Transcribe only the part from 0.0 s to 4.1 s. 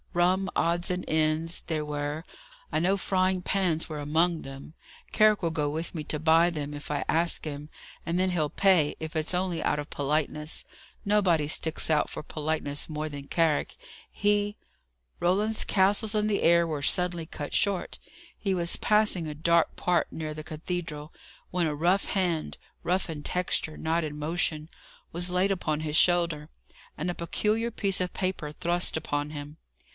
Rum odds and ends they were: I know frying pans were